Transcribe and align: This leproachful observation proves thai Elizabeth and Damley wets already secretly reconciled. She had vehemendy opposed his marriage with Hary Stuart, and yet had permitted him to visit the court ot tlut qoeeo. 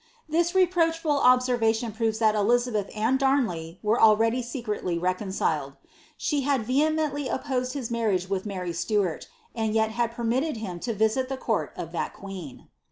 This 0.27 0.53
leproachful 0.53 1.23
observation 1.23 1.91
proves 1.91 2.17
thai 2.17 2.31
Elizabeth 2.35 2.89
and 2.95 3.19
Damley 3.19 3.77
wets 3.83 4.01
already 4.01 4.41
secretly 4.41 4.97
reconciled. 4.97 5.73
She 6.17 6.41
had 6.41 6.63
vehemendy 6.65 7.27
opposed 7.27 7.73
his 7.73 7.91
marriage 7.91 8.27
with 8.27 8.45
Hary 8.49 8.73
Stuart, 8.73 9.27
and 9.53 9.75
yet 9.75 9.91
had 9.91 10.11
permitted 10.11 10.57
him 10.57 10.79
to 10.79 10.95
visit 10.95 11.29
the 11.29 11.37
court 11.37 11.73
ot 11.77 11.93
tlut 11.93 12.13
qoeeo. 12.15 12.65